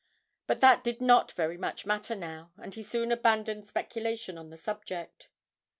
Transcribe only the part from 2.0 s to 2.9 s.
now, and he